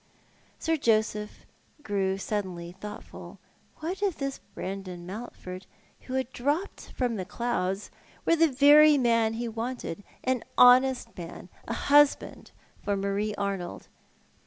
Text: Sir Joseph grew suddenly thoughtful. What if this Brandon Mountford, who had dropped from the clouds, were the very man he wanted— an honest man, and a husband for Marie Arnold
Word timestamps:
Sir 0.57 0.77
Joseph 0.77 1.45
grew 1.83 2.17
suddenly 2.17 2.71
thoughtful. 2.71 3.37
What 3.81 4.01
if 4.01 4.17
this 4.17 4.39
Brandon 4.55 5.05
Mountford, 5.05 5.67
who 6.07 6.15
had 6.15 6.31
dropped 6.33 6.91
from 6.93 7.17
the 7.17 7.23
clouds, 7.23 7.91
were 8.25 8.35
the 8.35 8.47
very 8.51 8.97
man 8.97 9.33
he 9.33 9.47
wanted— 9.47 10.03
an 10.33 10.43
honest 10.57 11.15
man, 11.15 11.49
and 11.49 11.49
a 11.69 11.73
husband 11.73 12.49
for 12.83 12.97
Marie 12.97 13.35
Arnold 13.35 13.89